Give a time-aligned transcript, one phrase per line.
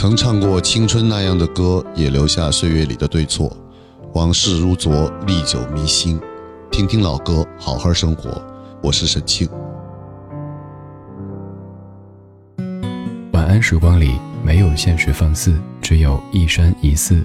[0.00, 3.54] 曾唱过青春那样的歌，也留下岁月里的对错。
[4.14, 6.18] 往事如昨，历久弥新。
[6.70, 8.42] 听听老歌，好好生活。
[8.82, 9.46] 我是沈庆。
[13.34, 17.22] 晚安时光里没有现实放肆，只有一山一寺。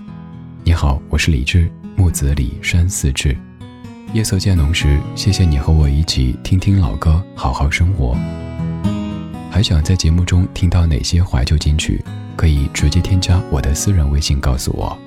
[0.66, 3.38] 你好，我是李志，木子李山寺志。
[4.12, 8.18] 夜色渐浓时，谢谢你和我一起听听老歌，好好生活。
[9.50, 12.04] 还想在节目中听到哪些怀旧金曲？
[12.36, 14.98] 可以直接添加我的私人微信告诉我：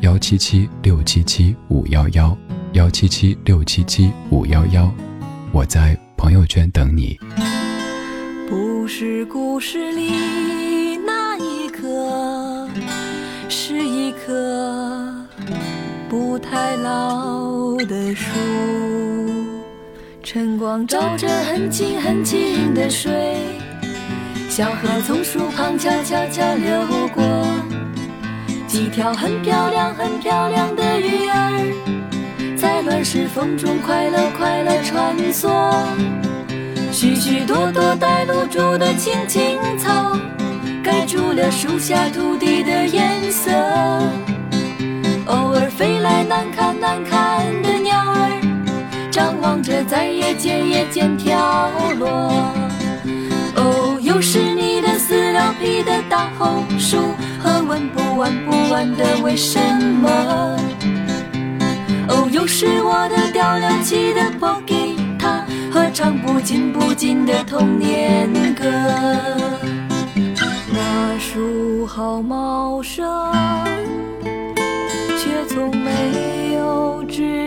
[0.00, 2.36] 幺七七六七七五幺幺
[2.72, 4.92] 幺七七六七七五幺幺。
[5.52, 7.18] 我在朋友圈等你。
[8.48, 12.68] 不是故事里那一棵，
[13.48, 15.26] 是一棵
[16.08, 18.30] 不太老的树。
[20.22, 23.55] 晨光照着很清很清的水，
[24.56, 27.22] 小河从树旁悄悄悄流过，
[28.66, 35.50] 几条很漂亮很漂亮的鱼儿，在乱石缝中快乐快乐穿梭。
[36.90, 40.16] 许许多多带露珠的青青草，
[40.82, 43.50] 盖住了树下土地的颜色。
[45.26, 49.10] 偶尔飞来难看难看的鸟儿。
[49.10, 52.55] 张望着，在夜间夜间飘落。
[54.16, 56.96] 又是你的撕了皮的大红书
[57.38, 59.60] 和问不完不完的为什
[60.00, 60.08] 么。
[62.08, 68.64] 哦，又是我的掉了漆的破吉他和唱不尽不尽的童年歌。
[70.72, 73.06] 那树好茂盛，
[75.18, 77.45] 却从没有枝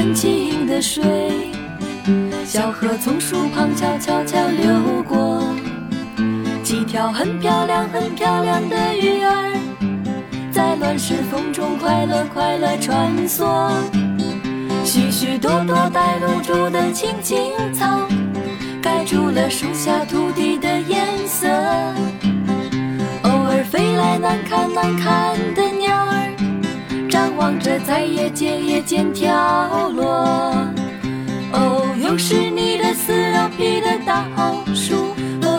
[0.00, 1.04] 很清的水，
[2.46, 5.44] 小河从树旁悄悄悄流过。
[6.62, 9.52] 几条很漂亮很漂亮的鱼儿，
[10.50, 13.70] 在乱石缝中快乐快乐穿梭。
[14.86, 18.08] 许许多多带露珠的青青草，
[18.80, 21.46] 盖住了树下土地的颜色。
[23.24, 25.69] 偶尔飞来难看难看的，
[27.10, 30.06] 张望着在夜间夜间跳落。
[31.52, 35.10] 哦，又是你的撕了皮的大红树。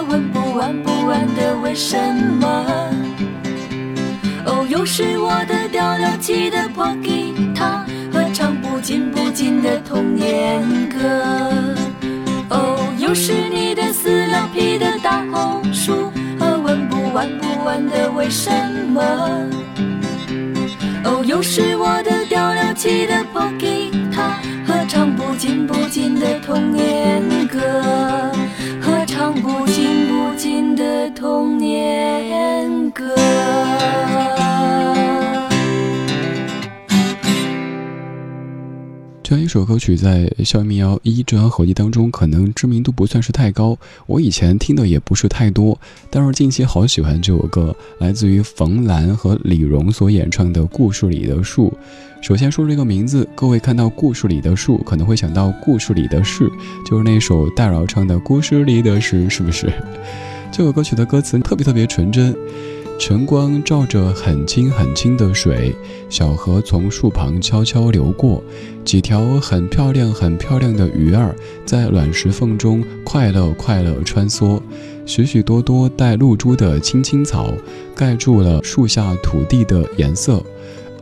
[0.09, 1.97] 玩不完不完的为什
[2.41, 2.65] 么？
[4.45, 10.99] 哦，又是我的掉了漆的破吉他和唱不尽不尽的童年歌。
[12.49, 18.51] 哦，又是你的撕了皮的大红书和问不完不完的为什
[18.91, 19.01] 么？
[22.81, 27.59] 掉了漆的破吉他和唱不尽不尽的童年歌。
[29.05, 33.15] 唱不尽不尽的童年歌。
[39.21, 43.77] 这样一首歌曲在《校园民谣一》这张合集当中，可能知名度不算是太高。
[44.07, 45.77] 我以前听的也不是太多，
[46.09, 51.69] 但是近期好喜欢这首歌，来自于冯兰和李荣所演唱的《故事里的树》。
[52.21, 56.47] 首先说这个名字，各位看到故事里的树，可能会想到故事里的事，
[56.85, 59.73] 就是那首戴娆唱的《故事里的事》，是不是？
[60.51, 62.35] 这首歌曲的歌词特别特别纯真。
[62.99, 65.75] 晨光照着很清很清的水，
[66.11, 68.43] 小河从树旁悄悄流过，
[68.85, 74.61] 几条很漂亮很漂亮的鱼儿在卵石缝中快乐快乐穿梭，
[75.07, 77.51] 许许多多带露珠的青青草
[77.95, 80.43] 盖住了树下土地的颜色。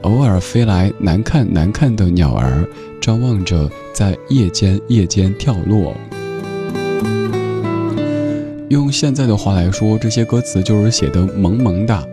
[0.03, 2.65] 偶尔飞来难看难看的鸟儿，
[3.01, 5.93] 张望着在夜间夜间跳落。
[8.69, 12.03] 用现在的话来说，这些歌词就是写的萌萌哒。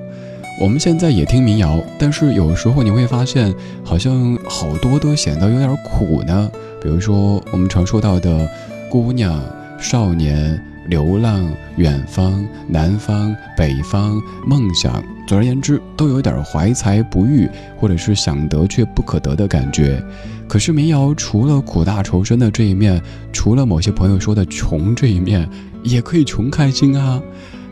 [0.61, 6.50] 我们现在也听民谣，但是有时候你会发现，好像好多都显得有点苦呢。
[6.82, 8.49] 比如说我们常说到的
[8.90, 9.40] 姑娘、
[9.78, 10.61] 少年。
[10.88, 20.03] 流浪、远方、南方、北方、梦想，总而言之，都有点怀才不遇，或者是想得却不可得的感觉。
[20.49, 23.03] 可是民谣除了苦大仇深的这一面，
[23.33, 25.49] 除了某些朋友说的穷这一面，
[25.83, 27.21] 也可以穷开心啊！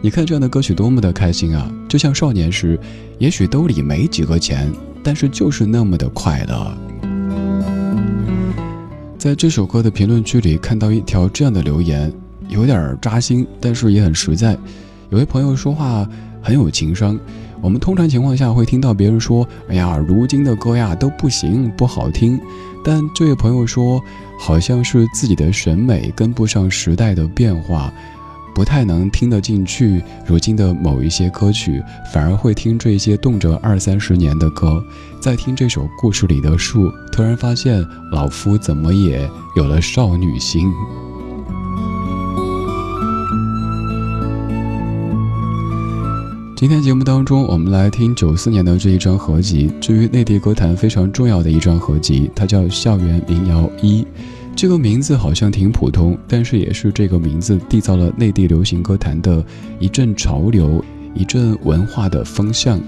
[0.03, 1.73] 你看这样的歌曲多么的开心啊！
[1.89, 2.79] 就像少年时，
[3.19, 4.71] 也许兜里没几个钱，
[5.03, 6.77] 但是就是那么的快乐。
[9.17, 12.13] 在这首歌的评论区里看到一条这样的留言，
[12.49, 14.57] 有点扎心，但是也很实在。
[15.11, 16.09] 有位朋友说话
[16.43, 17.19] 很有情商。
[17.61, 22.39] 我们通常情况下会听到别人说：“哎呀，如今的歌呀都不行，不好听。”
[22.85, 23.99] 但这位朋友说，
[24.39, 27.91] 好像是自己的审美跟不上时代的变化，
[28.55, 31.83] 不太能听得进去如今的某一些歌曲，
[32.13, 34.85] 反而会听这些动辄二三十年的歌。
[35.19, 37.83] 在听这首故事里的树，突然发现
[38.13, 39.27] 老夫怎么也
[39.57, 40.71] 有了少女心。
[46.65, 54.01] 今天节目当中，我们来听九四年的这一张合集，至于内地歌坛非常重要的一张合集，它叫《校园民谣一》。
[54.57, 59.45] 这个名字好像挺普通，但是也是这个名字缔造了内地流行歌坛的
[59.79, 60.83] 一阵潮流，
[61.15, 62.81] 一阵文化的风向。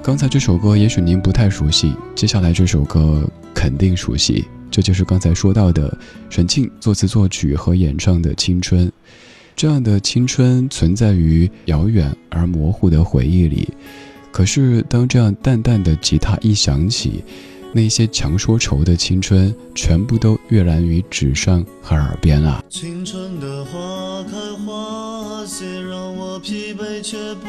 [0.00, 5.98] 刚才这首歌也许您不太熟悉，接下来这首歌肯定熟悉，这就是刚才说到的
[6.30, 8.86] 沈庆作词作曲和演唱的《青春》。
[9.54, 13.68] 这样的青春存在于遥远而模糊的回忆里，
[14.32, 17.22] 可是当这样淡淡的吉他一响起，
[17.72, 22.62] 那些强说愁的青春全部都跃然于纸上和耳边啊！
[22.68, 24.32] 青春的花开
[24.64, 27.46] 花谢，让我疲惫却不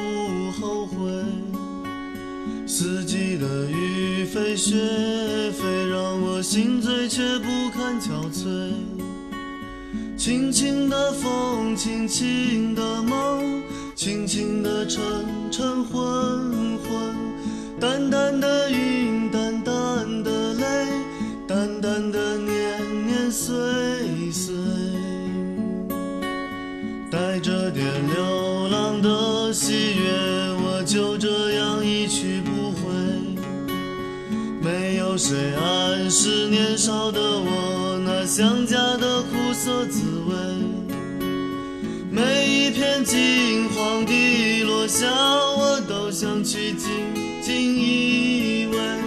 [0.60, 0.96] 后悔；
[2.68, 4.76] 四季的雨飞雪
[5.52, 8.72] 飞，让我心醉却不堪憔悴。
[10.24, 13.62] 轻轻的风，轻轻的梦，
[13.94, 15.04] 轻轻的晨
[15.52, 17.14] 晨昏昏，
[17.78, 20.64] 淡淡的云，淡淡的泪，
[21.46, 23.54] 淡淡的年年岁
[24.32, 24.56] 岁，
[27.12, 27.86] 带着点
[28.16, 30.10] 流浪的喜悦，
[30.64, 32.82] 我就这样一去不回。
[34.62, 37.83] 没有谁暗示年少的我，
[38.36, 40.34] 想家的苦涩滋味。
[42.10, 46.90] 每一片金黄的落下，我都想去紧
[47.44, 48.98] 紧依偎；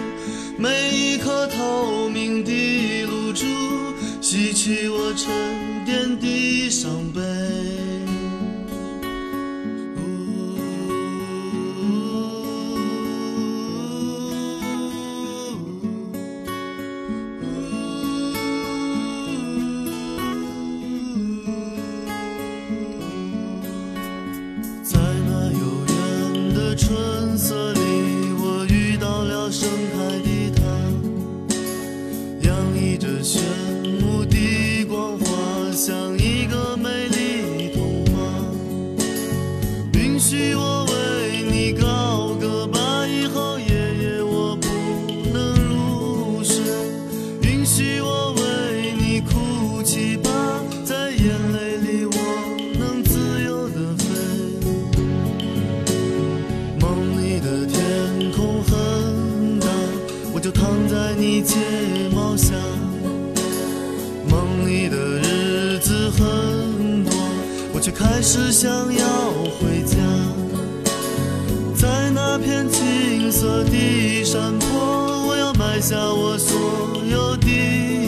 [0.57, 3.43] 每一颗透明的露珠，
[4.21, 5.27] 洗去我沉
[5.83, 7.19] 淀的伤悲。
[61.47, 61.55] 切
[62.11, 62.57] 莫想，
[64.29, 67.13] 梦里的日子很多，
[67.73, 69.95] 我却开始想要回家，
[71.79, 78.06] 在那片青色的山坡，我要埋下我所有的。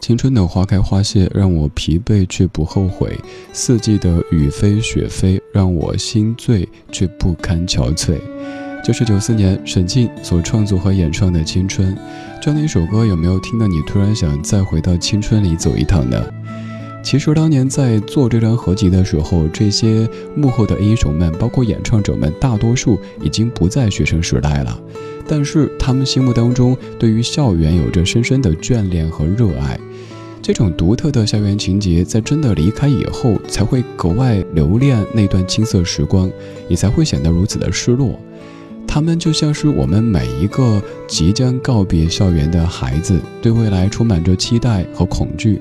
[0.00, 3.08] 青春的花开花谢，让我疲惫却不后悔；
[3.52, 8.20] 四季的雨飞雪飞，让我心醉却不堪憔悴。
[8.84, 11.94] 这、就是九四年沈静所创作和演唱的《青春》，
[12.42, 16.22] 这样的一首歌，有没有听到你突然想再回到青春里走一趟呢？
[17.04, 24.80] 其实当年在做这张合集的时候，这些幕后的英雄们，包括演唱者们，大多数已经不在学生时代了。
[25.28, 29.78] 但是他们心目当中对于校园有着深深的眷恋和热爱。
[30.40, 36.30] 这种独特的校园情节，在真的离开以后，才会格外留恋那段青涩时光，
[36.68, 38.18] 也才会显得如此的失落。
[38.86, 45.60] 他们就像是我们每一个即将告别校园的孩子，对未来充满着期待和恐惧，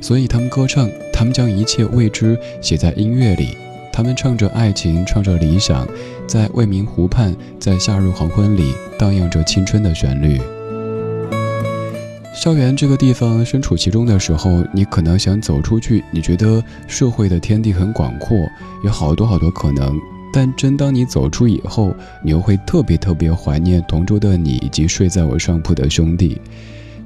[0.00, 3.56] 所以他们歌唱，他们将一切未知写在音乐里，
[3.92, 5.86] 他们唱着爱情，唱着理想，
[6.26, 10.40] 在未名湖畔，在夏日黄昏里荡漾着青春的旋律。
[12.34, 18.36] 校园这个地方，身处其中的时候，你可能想走出去，你觉得社会的天地很广阔，
[18.84, 19.98] 有好多好多可能。
[20.32, 26.40] 但真当你走出以后，你又会特别特别怀念同桌的你以及睡在我上铺的兄弟。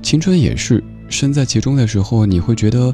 [0.03, 2.93] 青春也是身在其中的时候，你会觉得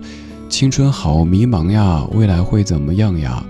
[0.49, 3.43] 青春好迷茫呀，未来会怎么样呀？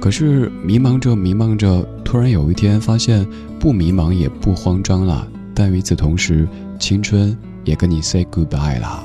[0.00, 3.24] 可是迷茫着迷茫着，突然有一天发现
[3.60, 5.26] 不迷茫也不慌张了。
[5.54, 6.48] 但与此同时，
[6.78, 9.04] 青春也跟你 say goodbye 了。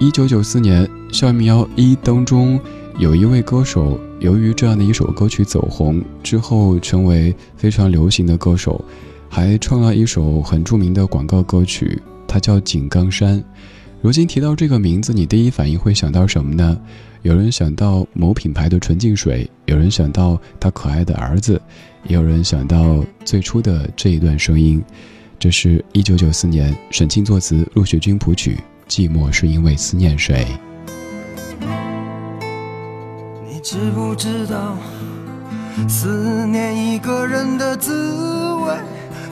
[0.00, 0.90] 一九九四年。
[1.10, 2.60] 校园民谣一当中，
[2.98, 8.84] 有一位歌手，由于这样的一首歌曲走红之后，成为非常流行的歌手，
[9.28, 13.42] 还创了一首很著名的广告歌曲，它叫井冈山。
[14.00, 16.78] 如今提到这个名字，你第一反应会想到什么呢？
[17.22, 21.60] 有人想到某品牌的纯净水，有人想到他可爱的儿子，
[22.04, 24.82] 也有人想到最初的这一段声音。
[25.36, 28.56] 这是一九九四年沈清作词，陆雪君谱曲，
[28.90, 30.46] 《寂寞是因为思念谁》。
[33.48, 34.76] 你知不知道，
[35.88, 38.72] 思念一个人的滋味，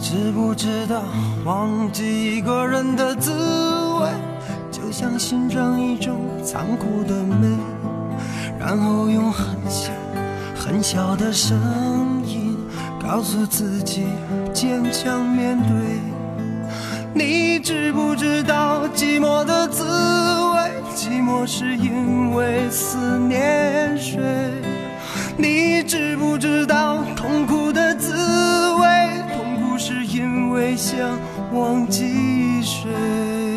[0.00, 1.02] 你知不知道
[1.44, 3.32] 忘记一个人的滋
[4.00, 4.08] 味，
[4.70, 7.48] 就像欣赏一种残酷的美，
[8.60, 9.90] 然后用很小
[10.54, 11.58] 很小的声
[12.24, 12.56] 音
[13.02, 14.06] 告诉自己
[14.54, 15.98] 坚强面对。
[17.12, 20.70] 你知不知道寂寞的滋味？
[20.94, 24.20] 寂寞是因为思念谁？
[25.36, 28.14] 你知不知道痛苦的滋
[28.76, 28.97] 味？
[30.18, 31.16] 因为想
[31.52, 33.47] 忘记谁？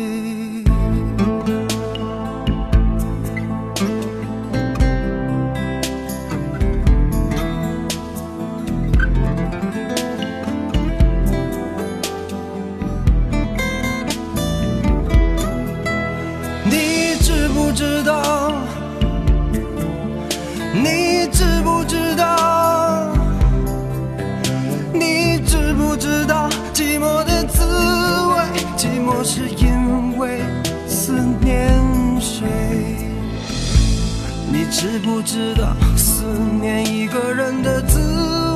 [34.72, 36.24] 知不知道思
[36.58, 38.00] 念一个人的滋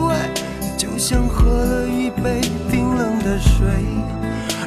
[0.01, 0.17] 味，
[0.75, 3.67] 就像喝了一杯冰冷的水，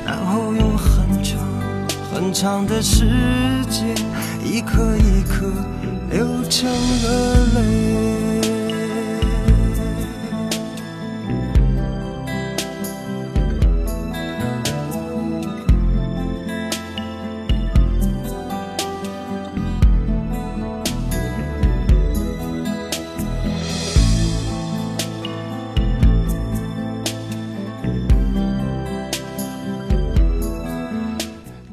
[0.05, 1.39] 然后用很长
[2.13, 3.07] 很长的时
[3.67, 3.95] 间，
[4.45, 5.51] 一颗一颗
[6.11, 6.69] 流成
[7.01, 8.28] 热泪。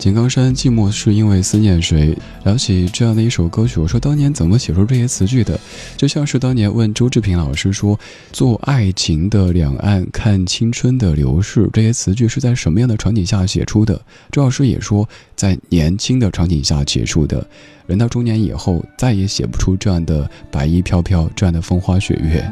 [0.06, 2.16] 井冈山寂寞是因为思念谁？
[2.44, 5.58] 聊起这样的一首歌曲，我说当年怎么写出这些词句的？
[5.96, 7.98] 就像是当年问周志平老师说
[8.30, 14.00] ：“做爱情的两岸，看青春的流逝。”这些词句是在什么样的场景下写出的？
[14.30, 17.44] 周老师也说，在年轻的场景下写出的。
[17.88, 22.48] 人到中年以后，再也写不出这样的白衣飘飘，这样的风花雪月。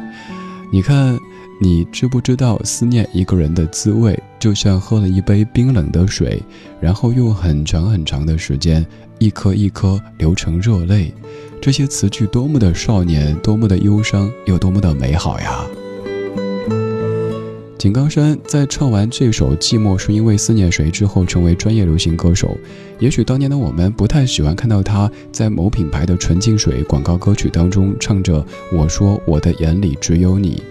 [0.73, 1.17] 你看。
[1.61, 6.43] 你知不知道思念一个人的滋味，就像喝了一杯冰冷的水，
[6.81, 8.85] 然后用很长很长的时间，
[9.19, 11.13] 一颗一颗流成热泪。
[11.61, 15.65] 这些词句多么的少年，多么的忧伤，又多么的美好呀！
[17.77, 22.57] 井冈山在唱完这首《寂寞是因为思念谁》之后，成为专业流行歌手。
[22.99, 30.61] 也许当年的我们不太喜欢看到他在某品牌的纯净水广告歌曲当中唱着“我说我的眼里只有你”，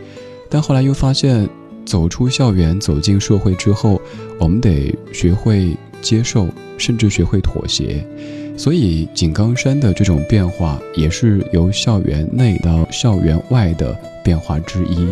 [0.55, 1.49] 但后来又发现，
[1.85, 4.01] 走出校园、走进社会之后，
[4.39, 8.07] 我们得学会接受，甚至学会妥协。
[8.57, 15.09] 所以，井冈山的这种变化，也是由校园内到校园外的变化之一。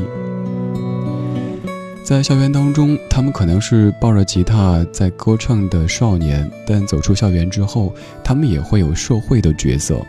[2.05, 10.01] 在校园当中，他们可能是抱着吉他在歌唱的少年，但走出校园之后，他们也会有社会的角色。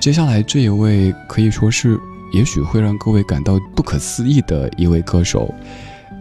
[0.00, 2.00] 接下来这一位可以说是，
[2.32, 5.54] 也许会让各位感到不可思议的一位歌手，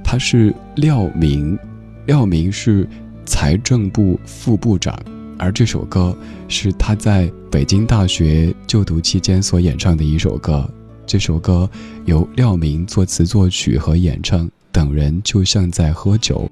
[0.04, 1.58] 他是廖明。
[2.06, 2.88] 廖明是
[3.26, 4.98] 财政部副部长，
[5.38, 10.70] 而这首歌是他在北京大学就读期间所演唱的一首歌。
[11.06, 11.70] 这首歌
[12.06, 14.50] 由廖明作词作曲和演唱。
[14.70, 16.48] 等人就像在喝酒。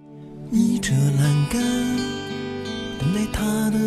[0.52, 1.62] 倚着栏杆，
[3.00, 3.78] 等待他的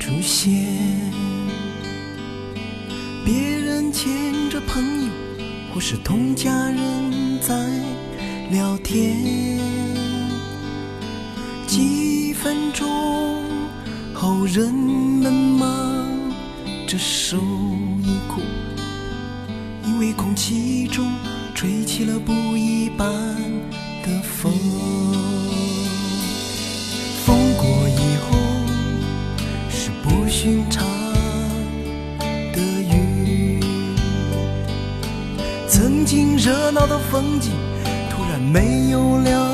[0.00, 0.69] 出现。
[5.80, 7.56] 是同家人在
[8.50, 9.58] 聊天。
[11.66, 12.86] 几分钟
[14.12, 16.06] 后，人们忙
[16.86, 17.38] 着收
[18.02, 18.42] 衣裤，
[19.86, 21.10] 因为空气中。
[21.52, 23.06] 吹起了不一般
[37.10, 37.50] 风景
[38.08, 39.49] 突然没有了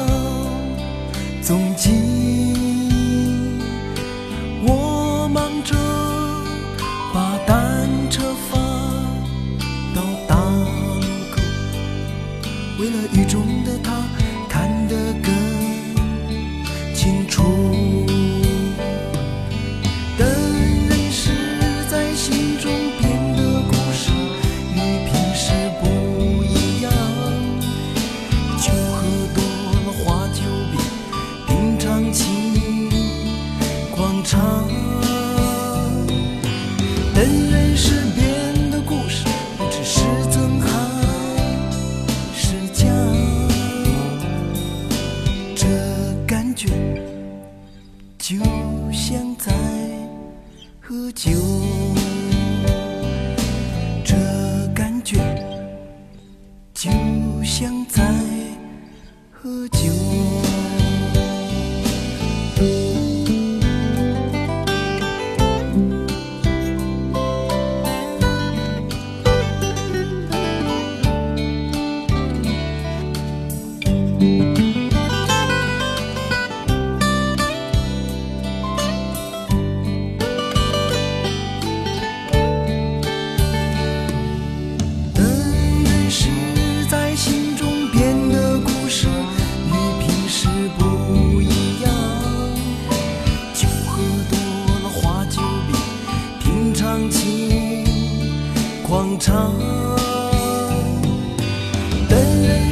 [59.46, 59.95] 喝酒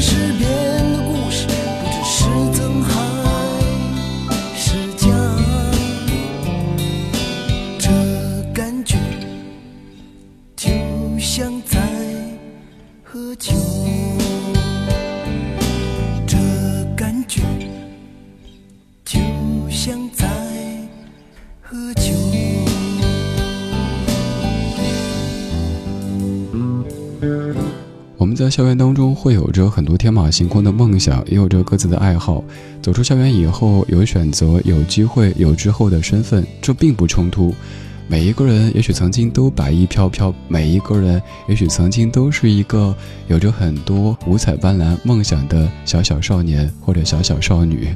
[0.01, 0.34] 是
[28.55, 32.45] 校园当中，会有着很多天马行空的梦想，也有着各自的爱好。
[32.81, 37.53] 走出校园以后，有选择，有机会，有之后的身份，这并不冲突。
[38.07, 42.95] 每一个人也许曾经都白衣飘飘，每一个人也许曾经都是一个
[43.27, 47.89] 有着很多五彩斑斓梦想的小小少年或者小小少女。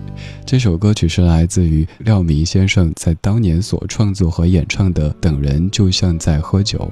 [0.45, 6.91] 这首歌曲是来自于廖明先生在当年所创作和演唱的《等人就像在喝酒》。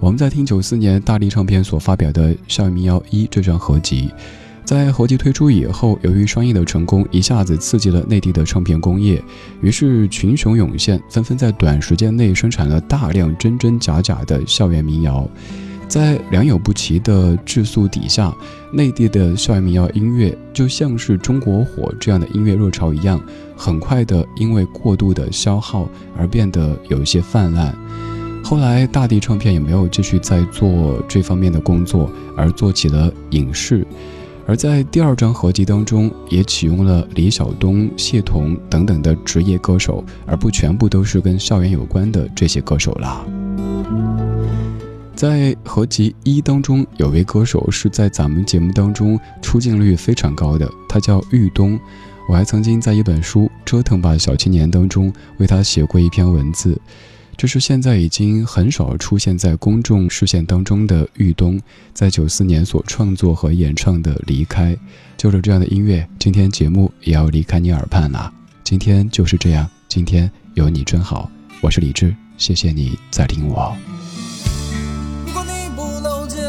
[0.00, 4.10] 我们在听九四年大力唱片所发表的《校园民谣一》这张合集，
[4.64, 9.22] 在合集推出以后，由于商业的成功，一下子刺激了内地的唱片工业，
[9.60, 15.28] 于是群雄涌现，纷纷在短时间内生产了大量真真假假的校园民谣。
[15.86, 18.34] 在良莠不齐的质素底下，
[18.72, 23.20] 内地的校园民谣音乐就像是中国火这样的音乐热潮一样，
[23.54, 25.86] 很快的因为过度的消耗
[26.16, 27.76] 而变得有一些泛滥。
[28.50, 33.86] 后来，大地唱片也没有继续在做这方面的工作，而做起了影视。
[34.44, 43.24] 而在第二张合集当中，也启用了李晓东、谢童等等的职业歌手，而不全部都是跟校园有关的这些歌手啦。
[45.14, 51.78] 在合集一当中，有位歌手是在咱们节目当中出镜率非常高的，他叫玉东。
[52.28, 56.76] 我还曾经在一本书《折腾吧小青年》当中为他写过一篇文字。
[57.40, 61.58] 这是现在已经很少出现在公众视线当中的玉东，
[61.94, 64.74] 在九四年所创作和演唱的《离开》，
[65.16, 66.06] 就是这样的音乐。
[66.18, 68.30] 今天节目也要离开你耳畔了。
[68.62, 71.30] 今天就是这样，今天有你真好。
[71.62, 73.74] 我是李志，谢谢你在听我。
[75.26, 76.42] 如果你不了解，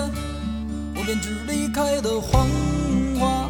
[0.97, 2.45] 我便只离开的黄
[3.17, 3.49] 花。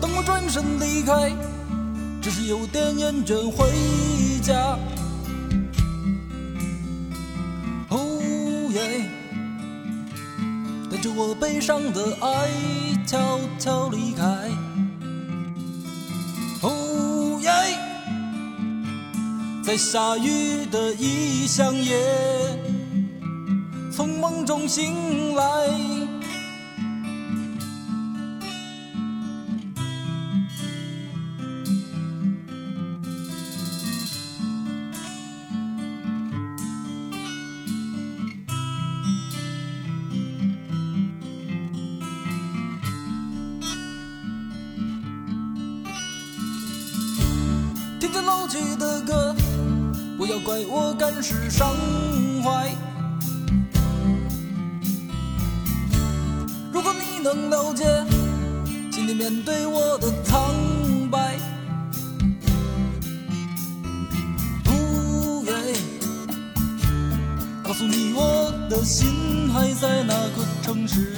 [0.00, 1.32] 当我转身离开，
[2.26, 3.70] 只是有点厌倦回
[4.42, 4.76] 家。
[7.88, 8.20] 哦
[8.72, 9.08] 耶，
[10.90, 12.50] 带着我悲伤的爱
[13.06, 14.24] 悄悄离开。
[16.62, 17.48] 哦耶，
[19.62, 21.94] 在下雨的异乡夜。
[23.92, 25.68] 从梦中醒来，
[57.36, 57.84] 能了解，
[58.90, 60.54] 请你面对我的苍
[61.10, 61.36] 白。
[64.64, 65.44] 不，
[67.62, 71.14] 告诉你我的心还在那个城市。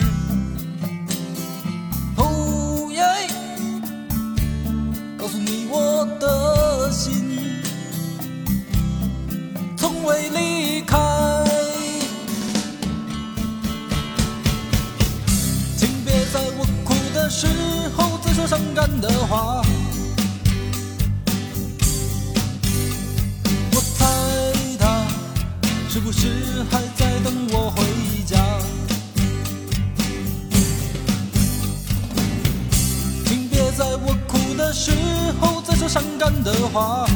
[35.88, 37.06] 伤感的话，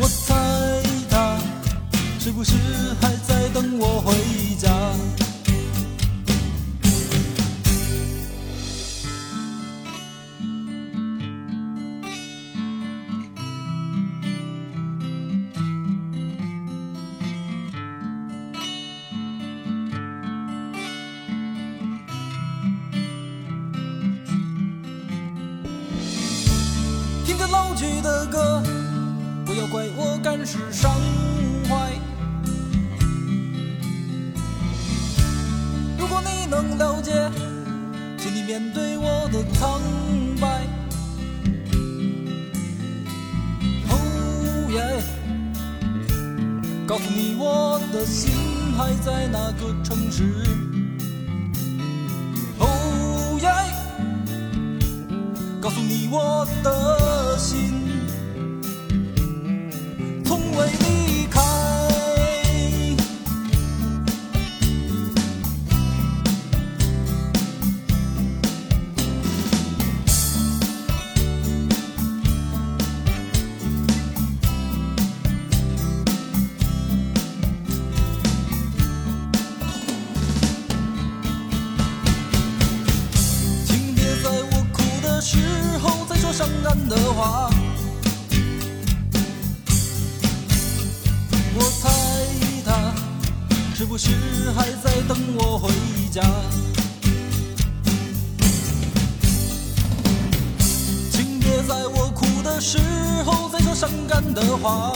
[0.00, 0.34] 我猜
[1.08, 1.38] 他
[2.18, 2.54] 是不是
[3.00, 4.12] 还在等我回
[38.46, 39.80] 面对我的苍
[40.38, 40.66] 白，
[43.88, 43.92] 哦
[44.70, 45.02] 耶？
[46.86, 48.30] 告诉你，我的心
[48.76, 50.24] 还在那个城市。
[52.58, 53.48] 哦耶！
[55.60, 57.72] 告诉你，我的心
[60.22, 61.03] 从未离
[86.88, 87.50] 的话，
[91.54, 91.90] 我猜
[92.64, 92.94] 他
[93.74, 94.10] 是不是
[94.56, 95.72] 还在等我回
[96.10, 96.22] 家？
[101.10, 102.78] 请别在我哭的时
[103.24, 104.92] 候再说伤感的话。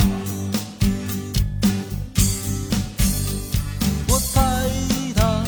[4.09, 4.71] 我猜
[5.15, 5.45] 他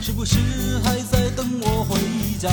[0.00, 0.38] 是不是
[0.84, 1.98] 还在等我回
[2.38, 2.50] 家？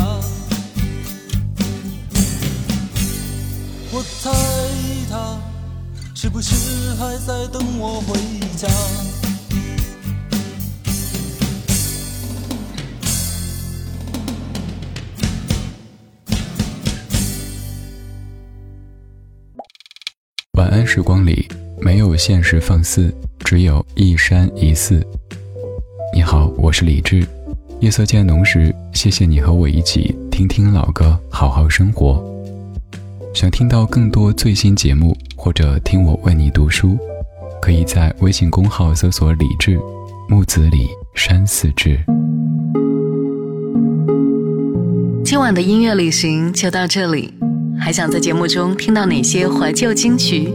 [6.33, 8.19] 不是还在等我回
[8.57, 8.67] 家？
[20.53, 21.47] 晚安时光里
[21.79, 23.13] 没有现实放肆，
[23.45, 25.05] 只有一山一寺。
[26.15, 27.23] 你好，我是李志。
[27.79, 32.32] 夜色渐浓时，谢谢你和我一起听听老歌，好好生活。
[33.33, 36.95] 想听到更多最新节目，或者听我为你读书，
[37.59, 39.75] 可以在微信公号搜索“李志
[40.29, 41.99] 木子李山寺志”。
[45.25, 47.33] 今晚的音乐旅行就到这里，
[47.79, 50.53] 还想在节目中听到哪些怀旧金曲？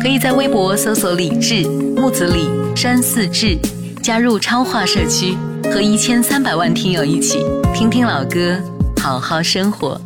[0.00, 3.58] 可以在微博搜索“李志木子李山寺志”，
[4.00, 7.40] 加入超话社区，和一千三百万听友一起
[7.74, 8.56] 听听老歌，
[8.98, 10.00] 好好生活。